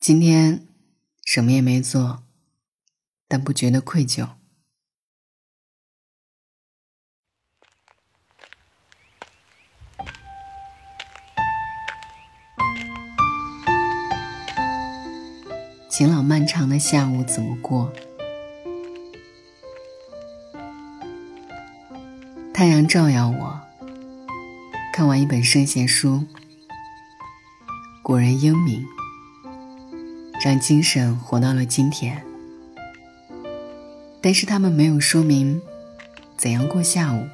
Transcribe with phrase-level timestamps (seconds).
[0.00, 0.66] 今天
[1.26, 2.22] 什么也没做，
[3.28, 4.30] 但不觉得愧疚。
[15.90, 17.92] 晴朗漫长的下午怎么过？
[22.54, 23.60] 太阳照耀我，
[24.94, 26.26] 看完一本圣贤书。
[28.02, 28.86] 古人英明，
[30.42, 32.24] 让精神活到了今天。
[34.20, 35.60] 但是他们没有说明
[36.36, 37.26] 怎样过下午。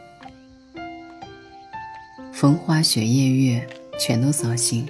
[2.33, 3.67] 风花雪夜月
[3.99, 4.87] 全都扫兴，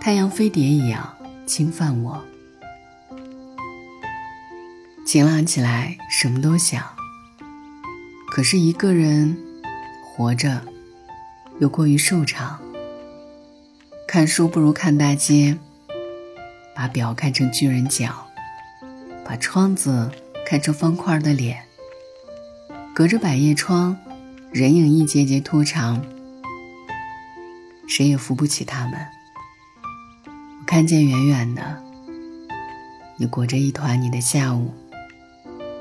[0.00, 2.24] 太阳飞碟一样侵犯我。
[5.04, 6.82] 晴朗起来，什么都想。
[8.30, 9.36] 可是一个人
[10.02, 10.62] 活着，
[11.60, 12.58] 又过于瘦长。
[14.08, 15.58] 看书不如看大街，
[16.74, 18.26] 把表看成巨人脚，
[19.24, 20.10] 把窗子
[20.46, 21.64] 看成方块的脸。
[22.94, 23.98] 隔着百叶窗，
[24.50, 26.04] 人影一节节拖长，
[27.88, 29.06] 谁也扶不起他们。
[30.60, 31.82] 我看见远远的，
[33.16, 34.72] 你裹着一团你的下午，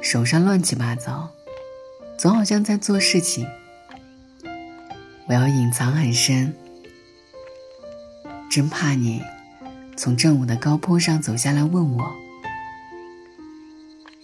[0.02, 1.30] 手上乱七八糟。
[2.18, 3.48] 总好像在做事情，
[5.26, 6.54] 我要隐藏很深，
[8.48, 9.24] 真怕你
[10.02, 12.12] 从正午的高坡上走下来问我：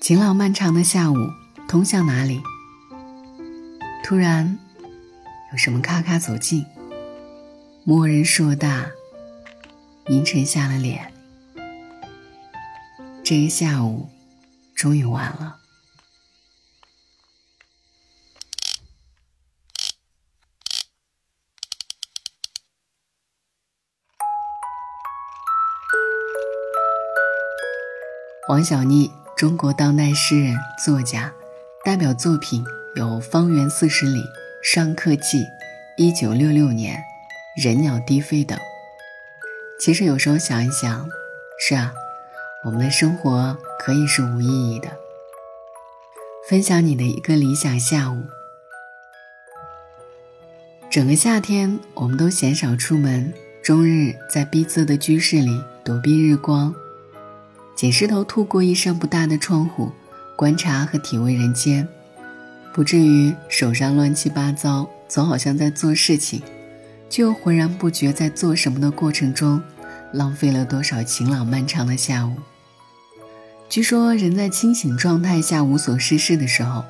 [0.02, 1.16] 晴朗漫长的下午
[1.68, 2.42] 通向哪里？
[4.04, 4.58] 突然
[5.52, 6.66] 有什么咔咔走近，
[7.84, 8.88] 默人硕大，
[10.08, 11.14] 阴沉下了脸。
[13.24, 14.10] 这一下午
[14.74, 15.58] 终于完了。
[28.48, 31.34] 王小妮，中国当代诗人、作家，
[31.84, 32.64] 代表作品
[32.96, 34.20] 有《方圆四十里》
[34.64, 35.40] 《上课记》
[35.98, 36.96] 《一九六六年》
[37.66, 38.58] 《人鸟低飞》等。
[39.78, 41.10] 其实有时候想一想，
[41.60, 41.94] 是啊，
[42.64, 44.98] 我们的生活可以是无意义的。
[46.48, 48.24] 分享你的一个理想下午：
[50.90, 56.74] 整个夏天，我们都鲜少出门，终日在逼仄的居室里躲避日光。
[57.78, 59.92] 捡石头，透过一扇不大的窗户，
[60.36, 61.88] 观察和体味人间，
[62.74, 66.42] 不至于手上乱七八糟，总好像在做事情，
[67.08, 69.62] 却又浑然不觉在做什么的过程中，
[70.12, 72.34] 浪费了多少晴朗漫长的下午。
[73.70, 76.84] 据说，人在清醒状态下无所事事的时候，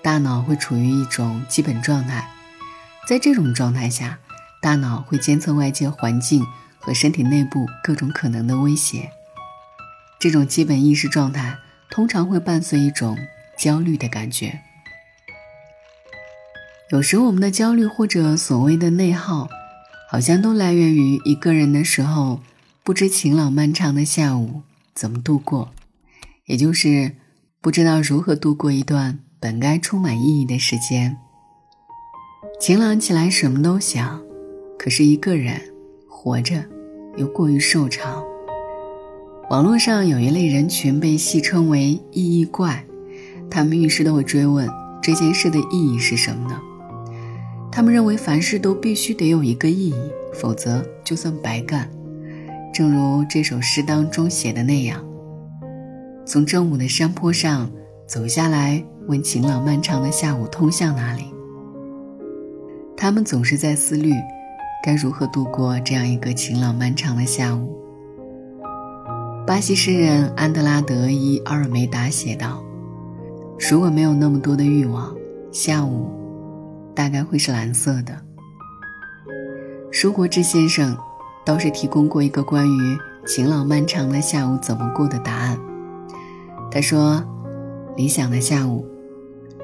[0.00, 2.26] 大脑会处于一种基本状态，
[3.06, 4.18] 在这种状态下，
[4.62, 6.46] 大脑会监测外界环境
[6.78, 9.10] 和身体内部各种可能的威胁。
[10.20, 11.56] 这种基本意识状态
[11.88, 13.16] 通常会伴随一种
[13.58, 14.60] 焦虑的感觉。
[16.90, 19.48] 有时我们的焦虑或者所谓的内耗，
[20.10, 22.42] 好像都来源于一个人的时候
[22.82, 24.60] 不知晴朗漫长的下午
[24.92, 25.72] 怎么度过，
[26.44, 27.12] 也就是
[27.62, 31.16] 不知道如何度过一段本该充满意义的时间。
[32.60, 34.20] 晴朗起来什么都想，
[34.78, 35.58] 可是一个人
[36.06, 36.62] 活着
[37.16, 38.22] 又过于瘦长。
[39.50, 42.84] 网络上有一类人群被戏称为“意义怪”，
[43.50, 44.70] 他们遇事都会追问
[45.02, 46.60] 这件事的意义是什么呢？
[47.68, 49.94] 他们认为凡事都必须得有一个意义，
[50.32, 51.90] 否则就算白干。
[52.72, 55.04] 正如这首诗当中写的那样
[56.24, 57.68] ：“从正午的山坡上
[58.06, 61.24] 走下来，问晴朗漫长的下午通向哪里？”
[62.96, 64.12] 他们总是在思虑，
[64.84, 67.79] 该如何度过这样一个晴朗漫长的下午。
[69.50, 72.62] 巴西诗人安德拉德·伊·阿尔梅达写道
[73.58, 75.12] ：“如果没有那么多的欲望，
[75.50, 76.08] 下午
[76.94, 78.16] 大概会是蓝色的。”
[79.90, 80.96] 舒国治先生
[81.44, 82.96] 倒是提供过一个关于
[83.26, 85.58] 晴朗漫长的下午怎么过的答案。
[86.70, 87.20] 他说
[87.98, 88.86] ：“理想的下午，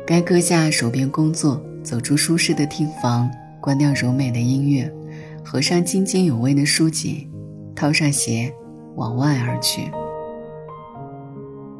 [0.04, 3.30] 该搁下手边工作，走出舒适的厅房，
[3.60, 4.92] 关掉柔美的音乐，
[5.44, 7.30] 合上津津有味的书籍，
[7.76, 8.52] 套上鞋。”
[8.96, 9.90] 往外而去，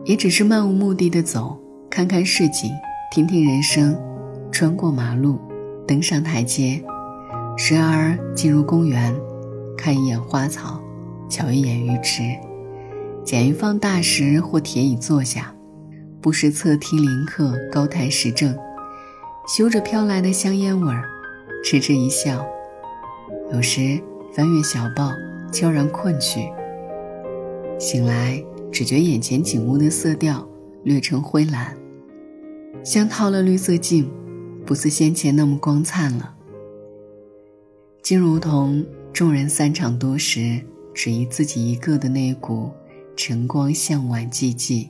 [0.05, 1.59] 也只是漫无目的的走，
[1.91, 2.71] 看看市景，
[3.11, 3.99] 听听人声，
[4.53, 5.39] 穿过马路，
[5.89, 6.83] 登上台阶，
[7.57, 9.15] 时而进入公园，
[9.79, 10.79] 看一眼花草，
[11.29, 12.23] 瞧一眼鱼池，
[13.25, 15.55] 捡一方大石或铁椅坐下，
[16.21, 18.55] 不时侧听林客高谈时政，
[19.49, 21.05] 嗅着飘来的香烟味儿，
[21.65, 22.47] 痴痴一笑，
[23.55, 23.99] 有时
[24.35, 25.13] 翻阅小报，
[25.51, 26.47] 悄然困去。
[27.79, 28.43] 醒来
[28.73, 30.47] 只觉眼前景物的色调
[30.85, 31.77] 略呈灰蓝，
[32.85, 34.11] 像套了绿色镜，
[34.65, 36.35] 不似先前那么光灿了。
[38.03, 40.61] 竟如同众人散场多时，
[40.95, 42.71] 只遗自己一个的那股
[43.17, 44.89] 晨光向晚寂寂。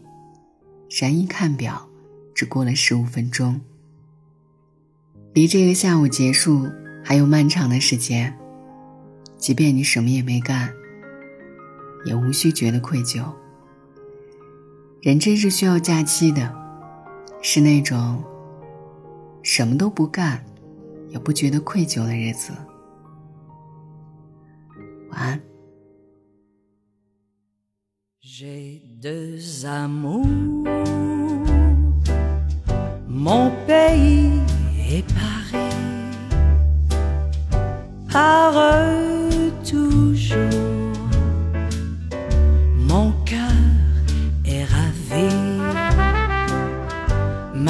[0.88, 1.88] 然一看表，
[2.34, 3.60] 只过了十五分钟。
[5.32, 6.68] 离这个下午结束
[7.02, 8.32] 还有漫长的时间，
[9.36, 10.72] 即便你什么也没干，
[12.06, 13.22] 也无需觉得愧疚。
[15.02, 16.54] 人真是需要假期的，
[17.42, 18.22] 是那种
[19.42, 20.42] 什么都不干，
[21.08, 22.52] 也不觉得愧疚的日子。
[25.10, 25.40] 晚安。
[28.22, 30.26] J'ai deux amours,
[33.08, 34.30] mon pays
[34.78, 35.72] est Paris,
[38.10, 38.52] par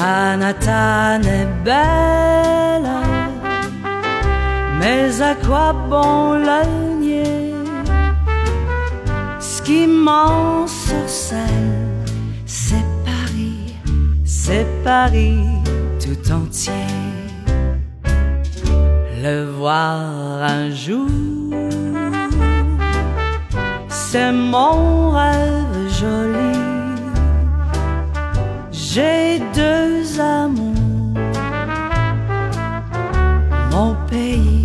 [0.07, 2.89] Manhattan est belle,
[4.79, 6.87] mais à quoi bon le
[9.67, 11.43] qui m'ensorcelle,
[12.45, 13.75] c'est Paris,
[14.23, 15.43] c'est Paris
[15.99, 16.93] tout entier.
[19.25, 19.99] Le voir
[20.57, 21.09] un jour,
[23.89, 26.47] c'est mon rêve joli.
[34.09, 34.56] Pays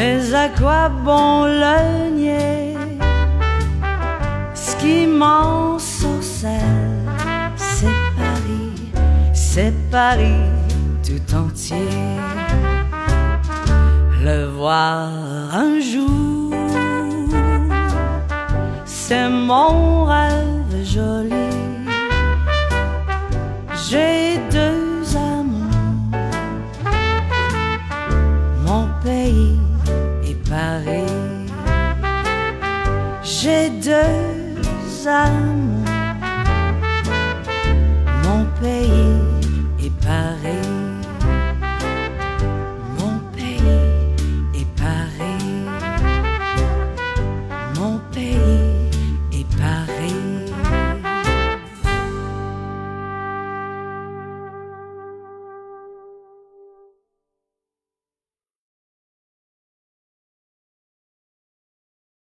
[0.00, 2.74] mais à quoi bon le nier?
[4.54, 7.06] Ce qui m'en sorcelle,
[7.54, 8.92] c'est Paris,
[9.34, 10.46] c'est Paris
[11.06, 11.90] tout entier.
[14.24, 15.10] Le voir
[15.66, 16.54] un jour,
[18.86, 20.29] c'est mon rêve
[33.22, 35.79] J'ai deux amours